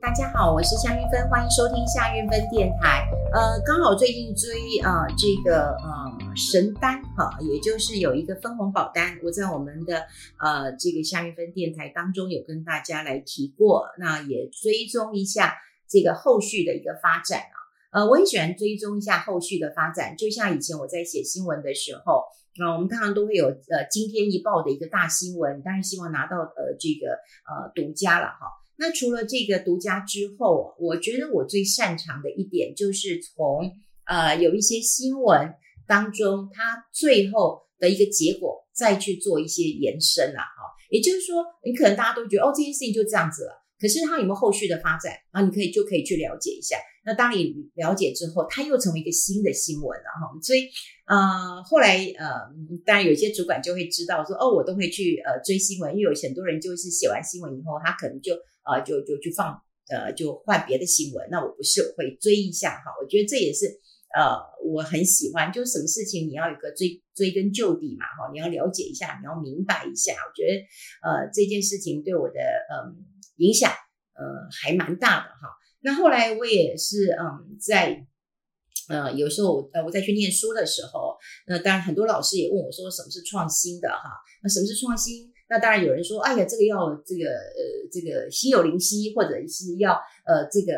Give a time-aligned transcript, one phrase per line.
[0.00, 3.06] 大家好，我是夏韵芬，欢迎收听夏韵芬电台。
[3.34, 10.06] 呃，刚好最近追啊、呃、这个呃神单哈，也就是有一个分红保单，我在我们的
[10.38, 18.00] 呃这个夏韵芬电台当中有跟大家来提过，那也追踪一下这个后续的一个发展啊。
[18.00, 22.24] 呃，我也喜欢追踪一下后续的发展，就像以前我在写新闻的时候，
[22.56, 28.59] 那、我们通常都会有呃今天一报的一个大新闻，当然希望拿到呃这个呃独家了哈。
[28.80, 33.70] 那除了这个独家之后，我觉得我最擅长的一点就是从
[34.06, 35.52] 呃有一些新闻
[35.86, 40.64] 当中，它最后的一个结果再去做一些延伸了哈。
[40.88, 45.40] 也就是说，你可能大家都觉得哦，这件事情就这样子了，可是它有没有后续的发展啊？
[45.40, 46.76] 你可以就可以去了解一下。
[47.04, 50.28] 那当你了解之后，它又成为一个新的新闻了哈。
[50.42, 50.68] 所以
[51.06, 52.28] 呃后来呃，
[52.84, 58.34] 当然有些主管就会知道说哦，我都会去呃追新闻，因为有很多人就是写完新闻以后，他可能就。
[58.62, 61.26] 呃，就就去放，呃，就换别的新闻。
[61.30, 62.92] 那我不是，会追一下哈。
[63.02, 63.66] 我觉得这也是，
[64.14, 70.12] 呃，我很喜欢，就是什么事情你要有个追追根究底嘛，哈，你要了解一下，你要明白一下。
[70.12, 70.60] 我觉得，
[71.02, 73.00] 呃，这件事情对我的，嗯、
[73.40, 74.24] 影响，呃，
[74.62, 75.48] 还蛮大的哈。
[75.80, 78.06] 那后来我也是，嗯，在，
[78.88, 84.10] 呃，有时候，呃，我在去念书的时候，那当然很多老师也问我说，什么是创新的哈？
[84.42, 85.32] 那什么是创新？
[85.48, 90.74] 那当然有人说，哎呀，这个要这个呃，这个心有灵犀，或者是要呃，这个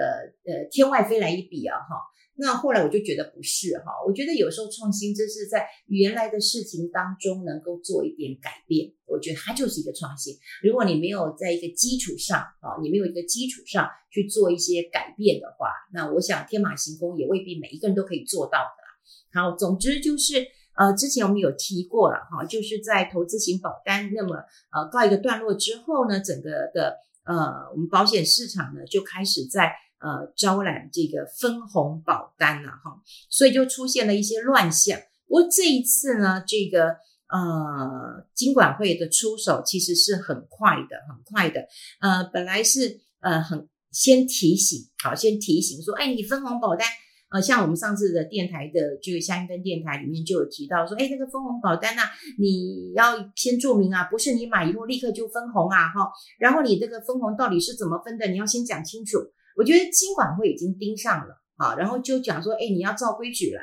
[0.46, 1.96] 呃，天外飞来一笔啊，哈。
[2.34, 10.34] 那后来我就觉得不是哈，我觉得有时候创新就是在原来的事情当中能够做一点改变，我觉得它就是一个创新。
[10.62, 19.40] 如果你没有在一个基础上啊，你没有一个基础上去做一些改变的话，那我想天马行空也未必每一个人都可以做到的。
[19.40, 20.46] 好，总之就是。
[20.74, 24.36] 呃，之前我们有提过了哈，就是在投资型保单，那么
[24.72, 29.70] 呃告一个段落之后呢，整个的呃我们保险市场呢就开始在
[30.02, 33.00] 呃招揽这个分红保单了哈，
[33.30, 34.98] 所以就出现了一些乱象。
[35.26, 36.88] 不过这一次呢，这个
[37.28, 41.66] 呃金管会的出手其实是很快的，很快的。
[42.00, 46.86] 呃，本来是呃很先提醒，好，先提醒说，哎，你分红保单。
[47.30, 59.16] 呃，像我们上次的电台的这个夏韵芬电台里面就有提到说，哎，那个分红保单呐、啊，你要先注明啊，不是你买以后立刻就分红啊，哈，然后你这个分红到底是怎么分的，你要先讲清楚。
[59.56, 63.62] 我觉得金管会已经盯上了啊，然后就讲说，哎，你要照规矩来，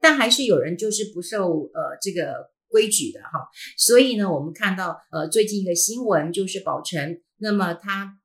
[0.00, 8.18] 但还是有人就是不受呃这个规矩的哈，所以呢，我们看到呃最近一个新闻就是宝成，那么他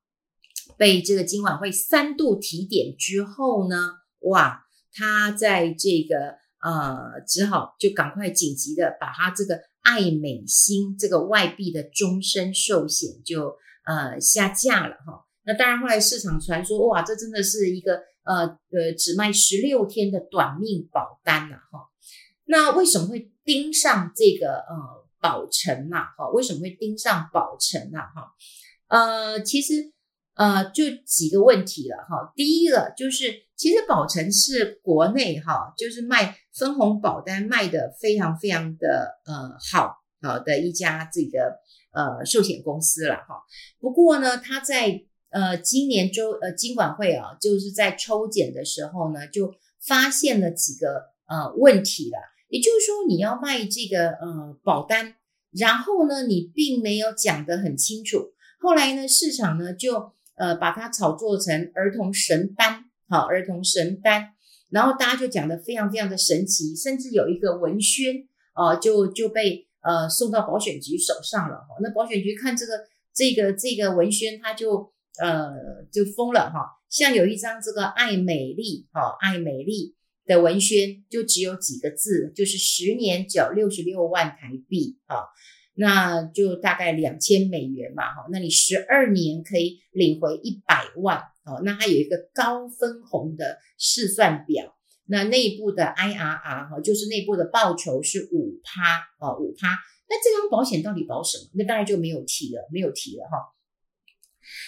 [0.77, 4.63] 被这个金管会三度提点之后呢，哇。
[4.99, 15.26] 他在这个呃，只好就赶快紧急的把他这个爱美心这个外币的终身寿险就呃下架了哈。
[15.47, 21.89] 那当然后来市场传说哇，这真的是一个呃呃只卖十六天的短命保单了哈。
[22.45, 26.13] 那为什么会盯上这个呃保诚呐？
[26.17, 28.01] 哈，为什么会盯上保诚呐？
[28.13, 28.33] 哈，
[28.89, 29.93] 呃，其实。
[30.39, 32.31] 呃，就几个问题了哈。
[32.35, 33.23] 第一个就是，
[33.55, 41.57] 其实保诚是国内哈，就是卖分红保单卖的非常非常的呃好好的一家这个
[41.91, 43.41] 呃寿险公司了哈。
[43.79, 45.01] 不过呢，它在
[45.37, 49.53] 呃今年周呃金管会啊，就是在抽检的时候呢，就
[49.87, 50.87] 发现了几个
[51.27, 52.17] 呃问题了。
[52.49, 55.15] 也就是说，你要卖这个呃保单，
[55.51, 58.31] 然后呢，你并没有讲得很清楚。
[58.59, 60.11] 后来呢，市场呢就。
[60.39, 64.33] 呃，把它炒作成儿童神单，好，儿童神单，
[64.69, 68.13] 然后大家就讲得非常非常的神奇，甚至有一个文宣，
[68.53, 71.65] 哦、呃，就就被呃送到保险局手上了。
[71.81, 72.73] 那保险局看这个
[73.15, 76.77] 这个这个文宣，他就呃就疯了哈。
[76.89, 79.95] 像有一张这个爱美丽，哈，爱美丽
[80.25, 85.27] 的文宣，就只有几个字，就是十年缴六十六万台币，哈。
[85.79, 94.75] 那就大概两千美元嘛，哈，那你十二年可以领回一百万，哦，那它有一个高分红的试算表，
[95.05, 99.67] 那内部的 IRR 哈，就是内部的报酬是五趴，哦，五趴，
[100.09, 101.51] 那这张保险到底保什么？
[101.53, 103.37] 那当然就没有提了，没有提了哈。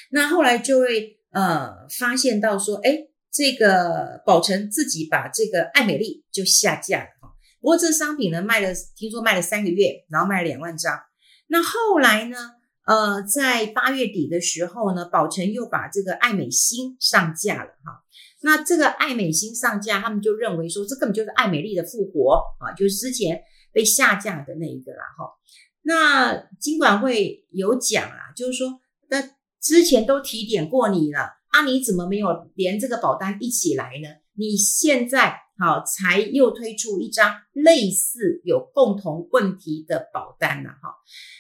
[0.10, 7.10] 那后来就会呃发现到说，哎，这个保诚自己把这个爱美丽就下架了。
[7.62, 10.98] 不过这商品呢卖了，听说卖了三个月，然后卖了两万张。
[11.48, 12.38] 那后来呢，
[12.86, 18.04] 呃，在八月底的时候呢，保诚又把这个爱美新上架了哈。
[18.42, 23.42] 那这个爱美新上架，他们就认为说，这根本就是爱美丽的复活啊，就是之前
[23.74, 25.34] 被下架的那一个啦哈。
[25.82, 28.80] 那金管会有讲啊，就是说，
[29.10, 29.22] 那
[29.62, 31.20] 之前都提点过你了
[31.50, 34.08] 啊，你怎么没有连这个保单一起来呢？
[34.36, 40.96] 你现在好才又推出一张类似有共同问题的保单了哈。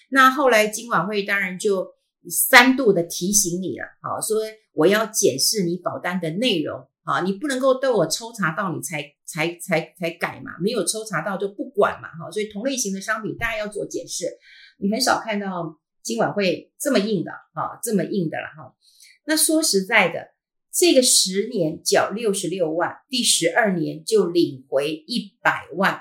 [0.10, 1.88] 那后来金管会当然就
[2.30, 4.38] 三度的提醒你了，好说
[4.74, 12.30] 我要检视你保单的内容啊，你不能够对我抽查到你才才才才改嘛，没有抽查到就不管嘛哈。
[12.30, 14.26] 所以同类型的商品大家要做解释，
[14.80, 18.74] 你很少看到今晚会这么硬的啊，这么硬的了哈。
[19.26, 20.30] 那说实在的。
[20.72, 26.00] 这个十年缴六十六万，第十二年就领回一百万。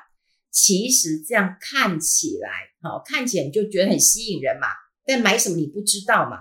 [0.50, 2.50] 其实这样看起来，
[2.82, 4.69] 好，看起来就觉得很吸引人嘛。
[5.06, 6.37] 但买什么你不知道嘛？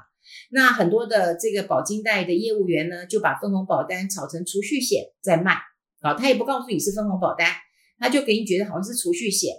[0.52, 5.56] 那很多的这个保金贷的业务员呢，就把分红保单炒成储蓄险在卖。
[6.02, 7.48] 好，他也不告诉你是分红保单，
[7.98, 9.56] 他就给你觉得好像是储蓄险。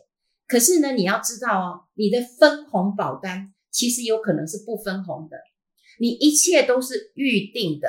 [0.46, 5.36] 可是呢，你要知道哦，你的分红保单其实有可能是不分红的，
[6.00, 7.88] 你一切都是预定的。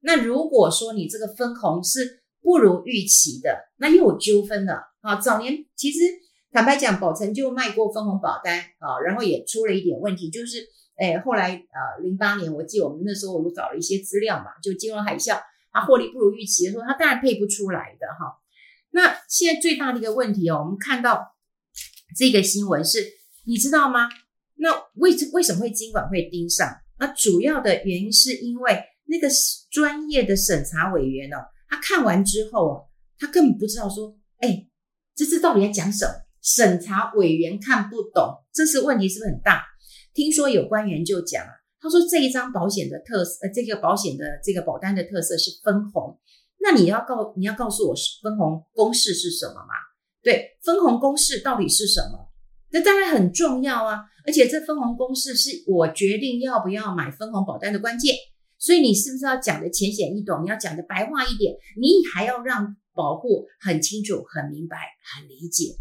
[0.00, 5.20] 那如果说你这个分红是不如预期的，那又有纠纷了啊！
[5.20, 6.00] 早年其实
[6.50, 10.66] 坦白讲，宝诚就卖过分红保单啊，然后也出了一点问题，就是
[10.98, 15.40] 诶后来呃零八年我记得我们那时候我们找了一些资料嘛，就金融海啸，
[15.70, 18.40] 它获利不如预期的时候，它当然配不出来的哈。
[18.90, 21.36] 那现在最大的一个问题哦，我们看到
[22.16, 23.06] 这个新闻是，
[23.44, 24.08] 你知道吗？
[24.60, 26.72] 那为为什么会经管会盯上？
[26.98, 28.84] 那主要的原因是因为。
[29.12, 29.28] 那个
[29.72, 32.86] 专业的审查委员哦，他看完之后哦，
[33.18, 34.68] 他根本不知道说，哎，
[35.16, 36.12] 这次到底在讲什么？
[36.40, 39.64] 审查委员看不懂，这是问题是不是很大？
[40.14, 46.16] 听说有官员就讲啊，他说这一张保险的特色，呃，这个保险的这个保单的特色是分红，
[46.60, 49.74] 那你要告你要告诉我分红公式是什么吗？
[50.22, 52.29] 对，分红公式到底是什么？
[52.72, 58.14] 那当然很重要啊，而且这分红公式是我决定要不要买分红保单的关键。
[58.58, 60.44] 所以你是不是要讲的浅显易懂？
[60.44, 64.76] 你要讲的白话一点，你还要让保户很清楚、很明白、
[65.14, 65.76] 很理解。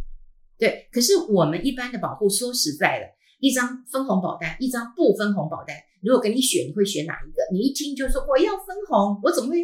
[0.58, 3.06] 对，可是我们一般的保护，说实在的，
[3.42, 7.44] 一张分红保单，一张不分红保单，如果给你选，你会选哪一个？
[7.52, 9.58] 你一听就说我要分红，我怎么会？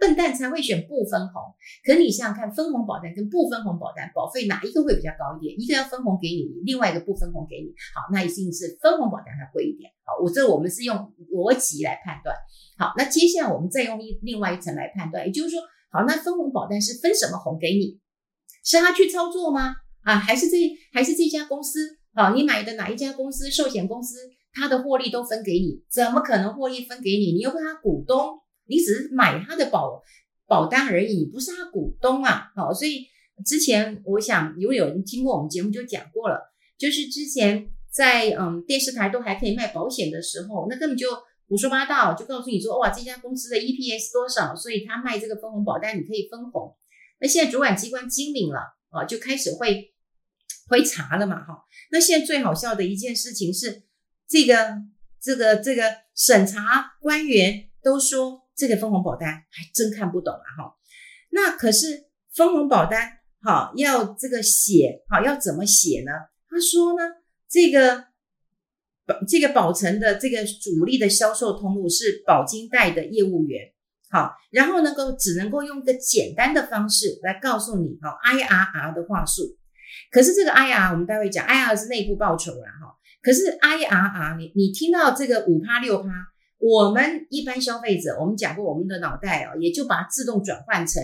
[0.00, 1.52] 笨蛋才会选不分红，
[1.84, 5.54] 可你想想看，分红保单跟不分红保单保费哪一个会比较高一点？
[5.60, 7.68] 一个要分红给你，另外一个不分红给你。
[7.94, 9.92] 好，那一定是分红保单它贵一点。
[10.02, 10.96] 好，我这我们是用
[11.30, 12.34] 逻辑来判断。
[12.78, 15.60] 好，那接下来我们再用一另外一层来判断，也就是说，
[15.92, 18.00] 好，那分红保单是分什么红给你？
[18.64, 19.74] 是他去操作吗？
[20.02, 20.56] 啊，还是这
[20.94, 21.98] 还是这家公司？
[22.14, 23.50] 好，你买的哪一家公司？
[23.50, 24.16] 寿险公司，
[24.54, 25.84] 他的获利都分给你？
[25.90, 27.32] 怎么可能获利分给你？
[27.32, 28.40] 你又不是他股东。
[28.70, 30.00] 你只是买他的保
[30.46, 32.50] 保单而已，你不是他股东啊。
[32.56, 33.06] 好，所以
[33.44, 41.08] 之前我想，如果有人听过我们节目就讲过了，就是之前在嗯电视台都还可以卖保险的时候，那根本就
[41.48, 46.76] 胡说八道，就告诉你说哇，这家公司的 EPS 多少，所以他卖这个分红保单你可以分红。
[47.20, 49.92] 那现在主管机关精明了啊，就开始会
[50.68, 51.64] 会查了嘛哈。
[51.90, 53.82] 那现在最好笑的一件事情是，
[54.28, 54.78] 这个
[55.20, 55.82] 这个这个
[56.14, 58.49] 审查官员都说。
[58.60, 60.76] 这个分红保单还真看不懂啊哈，
[61.30, 63.10] 那可是分红保单
[63.40, 66.12] 哈要这个写哈要怎么写呢？
[66.46, 67.02] 他说呢，
[67.48, 68.04] 这个
[69.06, 73.72] 保这个保诚的这个主力的销售通路是保金代的业务员，
[74.10, 79.56] 好，然后能够只能够用一个简单的方式来告诉你哈 IRR 的话术，
[80.12, 86.10] 可是这个 IRR 我们待会讲 IRR 是内部报酬啦哈，可是 IRR 你你听到这个五趴六趴。
[86.60, 91.02] 我们一般消费者，我们讲过，我们的脑袋啊，也就把它自动转换成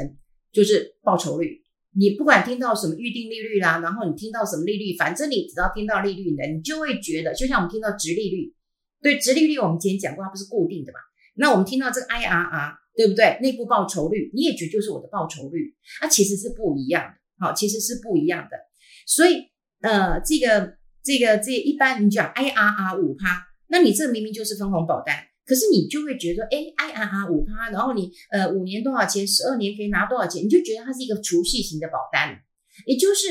[0.53, 1.63] 就是报酬率。
[1.99, 8.55] 你不管听到什么预定利率啦，然后你听到什么利率，反正你只要听到利率呢，你就会觉得，就像我们听到殖利率，
[9.01, 10.99] 对，殖利率我们今天讲过，它不是固定的嘛？
[11.37, 13.39] 那我们听到这个 IRR，对不对？
[13.41, 18.59] 内部报酬率，你也觉就是我的报酬率，它其实是不一样的，好，其实是不一样的。
[19.07, 19.47] 所以，
[19.81, 25.17] 呃，这个这个这、一般你讲 IRR 五趴，那你这明明就是分红保单。
[25.47, 32.37] 可是你就会觉得，哎，IRR 五趴，然后你呃五年多少钱，十二年可以拿多少钱，你就觉得它是一个储蓄型的保单，
[32.85, 33.29] 也就是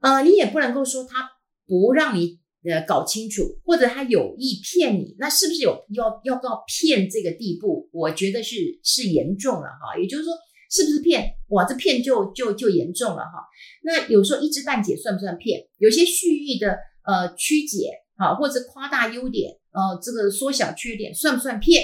[0.00, 1.30] 呃你也不能够说它
[1.66, 7.88] 不让你呃搞清楚，或者它有意骗你，那是不是有要要到骗这个地步？
[7.92, 10.34] 我觉得是是严重了哈，也就是说
[10.70, 11.34] 是不是骗？
[11.48, 13.48] 哇，这骗就就就严重了哈。
[13.84, 15.66] 那有时候一知半解算不算骗？
[15.78, 19.61] 有些蓄意的呃曲解啊，或者夸大优点。
[19.72, 21.82] 呃，这个缩小缺点算不算骗？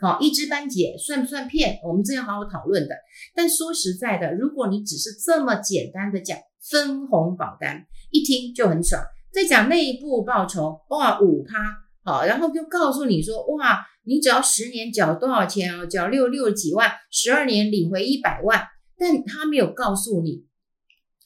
[0.00, 1.78] 好，一知半解算不算骗？
[1.84, 2.94] 我们这样好好讨论的。
[3.34, 6.36] 但说实在的，如果你只是这么简单的讲
[6.70, 9.02] 分红保单，一听就很爽。
[9.32, 11.56] 再讲内部报酬，哇，五趴，
[12.04, 15.86] 好，然后就告诉你说，哇，你只要十年缴多少钱啊？
[15.86, 18.60] 缴六六几万，十二年领回一百万，
[18.98, 20.44] 但他没有告诉你，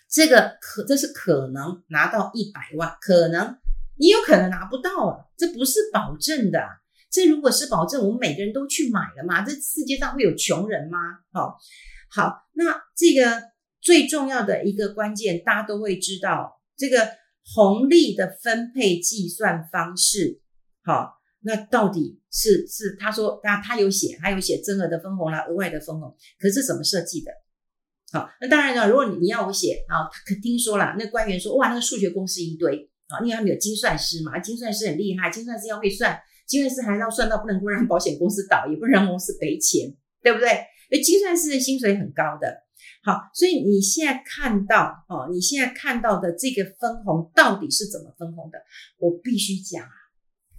[0.09, 3.57] 这个可这是可能拿到一百万，可能
[3.99, 6.61] 你有可能拿不到啊，这不是保证的。
[7.09, 9.43] 这如果是保证，我们每个人都去买了嘛？
[9.43, 10.99] 这世界上会有穷人吗？
[11.33, 11.57] 好，
[12.11, 12.65] 好，那
[12.97, 13.43] 这个
[13.81, 17.09] 最重要的一个关键，大家都会知道，这个
[17.55, 20.41] 红利的分配计算方式，
[20.83, 27.31] 好，那到底是是他说，他他有写，他有写增额的分红啦，额外的分红，可是怎么设计的？
[28.12, 36.19] 好，那当然了，如果你你要我写啊，他可听说了，那官员说，哇，那个数学公式一堆啊，因为他们有精算师嘛，精算师很厉害，精算师要会算。
[36.47, 40.49] 精算师还要算到不能够让保险公司倒，也不能让公司赔钱，对不对？
[40.93, 42.63] 那精算师的薪水很高的。
[43.03, 48.59] 好，所以你现在看到哦，你现在看到的这个分红到底是怎么分红的？
[48.99, 49.91] 我必须讲啊，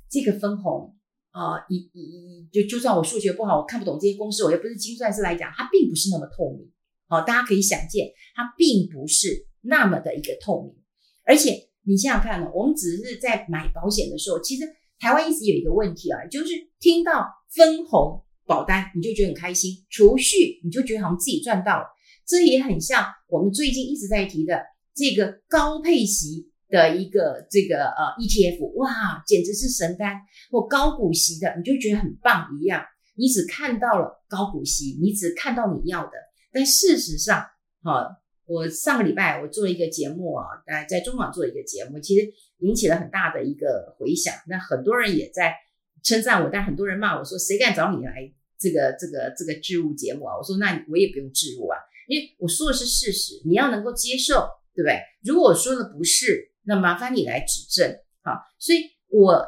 [0.09, 0.93] 这个分红
[1.31, 6.69] 啊，一一就就算我数学不好，我看不懂这些公式，我又不是精算师来讲，它并不是那么透明。
[7.07, 10.75] 好，大家可以想见，它并不是那么的一个透明。
[11.23, 14.65] 而且你想想看呢，我们只是在买保险的时候，其实。
[14.99, 16.47] 台湾一直有一个问题啊，就是
[16.79, 21.85] 听到分红保单你就觉得很开心，储蓄你就觉得好像自己赚到了。
[22.25, 24.59] 这也很像我们最近一直在提的
[24.95, 30.15] 这个高配息的一个这个呃 ETF，哇，简直是神单
[30.49, 32.83] 或高股息的，你就觉得很棒一样。
[33.15, 36.13] 你只看到了高股息，你只看到你要的，
[36.51, 37.45] 但事实上，
[37.83, 38.17] 哈。
[38.47, 42.27] 我上个礼拜我做一个节目啊，在在中广做一个节目，其实
[42.59, 44.33] 引起了很大的一个回响。
[44.47, 45.53] 那很多人也在
[46.01, 51.77] 称赞我，但很多人骂我说：“谁敢找你来这个这个这个置入节目啊？”我说：“那我也不用置入啊，
[52.07, 54.97] 因为我说的是事实，你要能够接受，对不对？
[55.23, 57.99] 如果我说的不是，那麻烦你来指正。
[58.23, 59.45] 好，所以我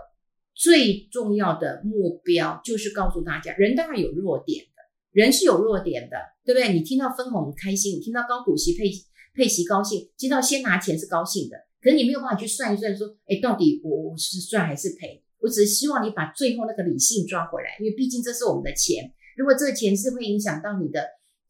[0.53, 4.65] 最重要的目标就是告诉大家，人当然有弱点。
[5.11, 6.73] 人是有弱点的，对不对？
[6.73, 8.85] 你听到分红很开心，你听到高股息配
[9.33, 11.57] 配息高兴，听到先拿钱是高兴的。
[11.81, 15.23] 可是你没有办法去算一算，说，哎，到底我我是赚还是赔？
[15.39, 19.11] 我只是希望你把最后那个理性抓回来，因为毕竟这是我们的钱。
[19.37, 21.01] 如果这个钱是会影响到你的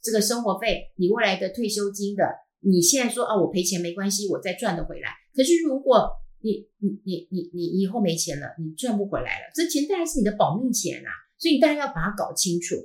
[0.02, 2.24] 这个生活费、你未来的退休金的，
[2.60, 5.10] 你现在说啊，我赔钱没关系，我再赚得回来。
[5.36, 6.08] 可是如果
[6.42, 12.76] 你你你你你以后没钱了，你赚不回来了，这钱当然是你的保命钱啊，所以你当然要把它搞清楚。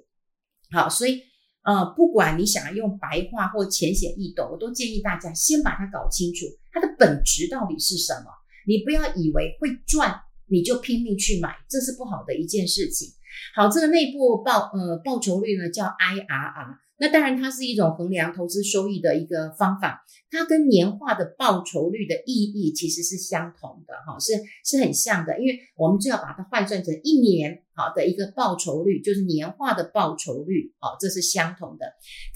[0.71, 1.23] 好，所以
[1.65, 8.31] 呃，不管你想要用白话或浅显易懂，我都建议大家先把它搞清楚，它的本质到底是什么。
[8.67, 13.09] 你不要以为会赚你就拼命去买，这是不好的一件事情。
[13.55, 16.84] 好，这个内部报呃报酬率呢叫 IRR。
[16.97, 24.33] 那当然，它是一种衡量投资收益的一个方法，它跟年化的报酬率的意义其实是相同的，哈，是
[24.65, 31.85] 是很像的，因为我们就要把它换算成一年好的一个报酬率，就是年化的报酬率，哦，这是相同的。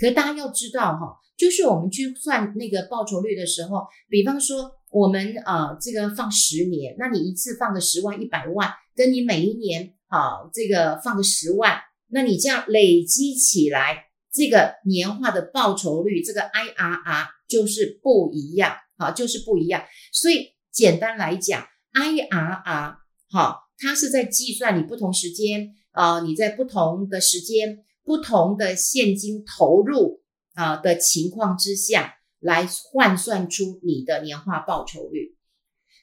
[0.00, 14.07] 可是大家要知道，哈，就是我们去算那个报酬率的时候，比方说我们啊，这个放十年，那你一次放个十万、一百万，跟你每一年好这个放个十万，那你这样累积起来。
[14.38, 19.82] 这个年化的报酬率，这个 IRR 就是不一样，好，就是不一样。
[20.12, 22.94] 所以简单来讲，IRR
[23.30, 30.22] 好，它是在计算你不同时间啊、呃，你在不同的时间、不同的现金投入
[30.54, 35.36] 啊、的情况之下来换算出你的年化报酬率。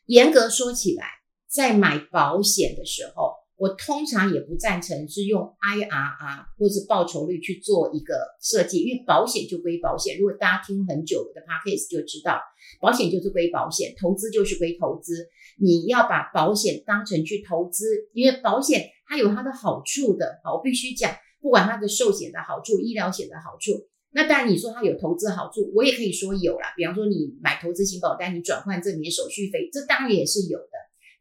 [0.07, 1.05] 严格说起来，
[1.49, 3.34] 在买保险的时候。
[3.57, 10.19] 我通常也不赞成是用 IRR 或是报酬率去做一个设计，因为保险就归保险。
[10.19, 12.41] 如果大家听很久的 Podcast 就知道，
[12.81, 15.29] 保险就是归保险，投资就是归投资。
[15.57, 20.41] 你要把保险当成去投资，因为保险它有它的好处的。
[20.43, 26.73] 好，我必须讲，不管它的寿险的好处、医疗险的好处，那当然你说它有投资好处，我也可以说有啦。
[26.75, 30.71] 比方说你买投资型保单，你转换这里面手续费，这当然也是有的。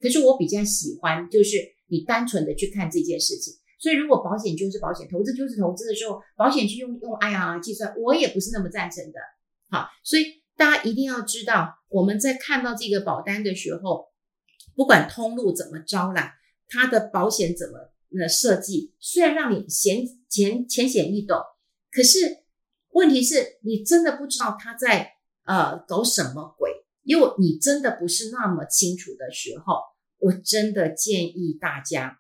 [0.00, 1.73] 可是我比较喜欢就是。
[1.88, 9.20] 你单纯的去看这件事情，所以如果保险就是保险，投资就是投资的时候，保险去用用 IRR 计算，我也不是那么赞成的。
[9.70, 14.06] 好，所以大家一定要知道，我们在看到这个保单的时候，
[14.74, 16.32] 不管通路怎么招揽，
[16.68, 21.38] 它的保险怎么呃设计，虽然让你浅浅浅显易懂，
[21.92, 22.44] 可是
[22.90, 25.12] 问题是你真的不知道他在
[25.44, 26.70] 呃搞什么鬼，
[27.02, 29.74] 因为你真的不是那么清楚的时候。
[30.24, 32.18] 我真的建议大家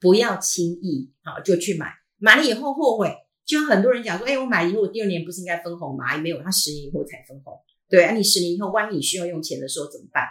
[0.00, 3.14] 不要轻易好就去买，买了以后后悔。
[3.46, 6.18] 就很多人讲说，哎，我买以后，我第二年不是应该分红吗？
[6.18, 7.54] 没有，他十年以后才分红。
[7.88, 10.24] 对啊，你十年以后，万一你需要用钱的时候怎么办？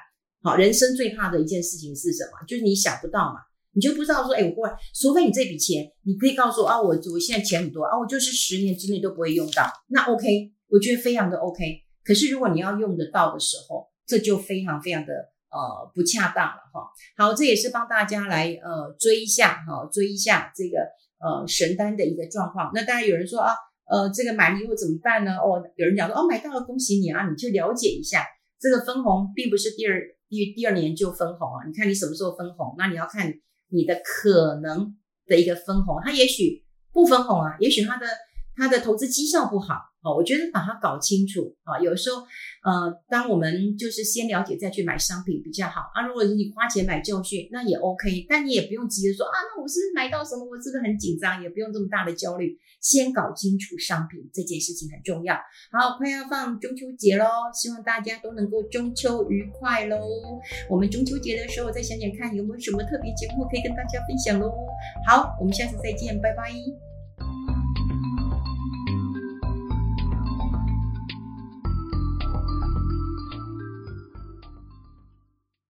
[0.43, 2.45] 好，人生最怕的一件事情是什么？
[2.45, 3.39] 就是你想不到嘛，
[3.73, 11.63] 你就不知道说，哎，我过来，除非你这笔钱，你可以告诉我啊，我我现在钱很多啊，我就是十年之内都不会用到，那 OK，我觉得非常的 OK。
[12.03, 15.11] 可是如果你要用得到的时候，这就非常非常的
[15.49, 16.89] 呃不恰当了哈。
[17.17, 20.79] 好，这也是帮大家来呃追一下哈，追一下这个
[21.19, 22.71] 呃神单的一个状况。
[22.73, 23.53] 那当然有人说啊，
[23.89, 25.37] 呃，这个买了以后怎么办呢？
[25.37, 28.25] 哦，有人讲说哦，买到了恭喜你啊，你去了解一下，
[28.59, 30.01] 这个分红并不是第二。
[30.29, 31.63] 第第二年就分红啊？
[31.65, 32.75] 你看你什么时候分红？
[32.77, 33.33] 那你要看
[33.69, 34.93] 你的可能
[35.25, 38.05] 的一个分红，它也许不分红啊，也许它的
[38.57, 40.15] 它的投资绩效不好哦。
[40.15, 42.23] 我觉得把它搞清楚啊，有时候
[42.63, 46.05] 呃，当我们就是先了解再去买商品比较好啊。
[46.07, 50.43] 如果你花钱买教训，那也 OK，但你也不用急着说啊，那我是不是买到什么？
[50.43, 51.41] 我是不是很紧张？
[51.41, 52.57] 也不用这么大的焦虑。
[52.79, 55.35] 先搞清楚商品这件事情很重要。
[55.71, 59.97] 好，快要放中秋节喽，希望大家都能够中秋愉快喽。
[60.69, 64.53] 我们中秋节的时候再想想看有没有什么特别节目可以跟大家分享喽。
[65.07, 66.86] 好，我们下次再见，拜拜。